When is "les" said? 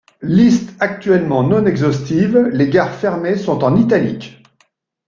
2.51-2.69